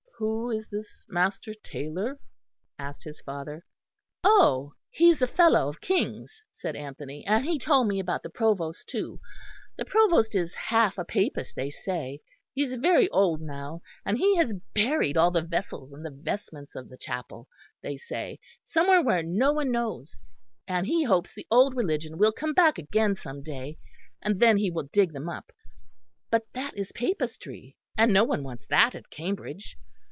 "Who 0.23 0.51
is 0.51 0.69
this 0.69 1.03
Master 1.09 1.55
Taylor?" 1.55 2.19
asked 2.77 3.03
his 3.05 3.19
father. 3.21 3.65
"Oh! 4.23 4.73
he 4.91 5.09
is 5.09 5.19
a 5.19 5.27
Fellow 5.27 5.67
of 5.67 5.81
King's," 5.81 6.43
said 6.51 6.75
Anthony, 6.75 7.25
"and 7.25 7.43
he 7.43 7.57
told 7.57 7.87
me 7.87 7.99
about 7.99 8.21
the 8.21 8.29
Provost 8.29 8.87
too. 8.87 9.19
The 9.77 9.85
Provost 9.85 10.35
is 10.35 10.53
half 10.53 10.99
a 10.99 11.05
Papist, 11.05 11.55
they 11.55 11.71
say: 11.71 12.19
he 12.53 12.61
is 12.61 12.75
very 12.75 13.09
old 13.09 13.41
now, 13.41 13.81
and 14.05 14.15
he 14.19 14.37
has 14.37 14.53
buried 14.75 15.17
all 15.17 15.31
the 15.31 15.41
vessels 15.41 15.91
and 15.91 16.05
the 16.05 16.11
vestments 16.11 16.75
of 16.75 16.87
the 16.89 16.97
Chapel, 16.97 17.47
they 17.81 17.97
say, 17.97 18.37
somewhere 18.63 19.01
where 19.01 19.23
no 19.23 19.51
one 19.51 19.71
knows; 19.71 20.19
and 20.67 20.85
he 20.85 21.03
hopes 21.03 21.33
the 21.33 21.47
old 21.49 21.75
religion 21.75 22.19
will 22.19 22.31
come 22.31 22.53
back 22.53 22.77
again 22.77 23.15
some 23.15 23.41
day; 23.41 23.79
and 24.21 24.39
then 24.39 24.57
he 24.57 24.69
will 24.69 24.87
dig 24.93 25.13
them 25.13 25.29
up. 25.29 25.51
But 26.29 26.45
that 26.53 26.77
is 26.77 26.91
Papistry, 26.91 27.75
and 27.97 28.13
no 28.13 28.23
one 28.23 28.43
wants 28.43 28.67
that 28.67 28.93
at 28.93 29.09
Cambridge. 29.09 29.77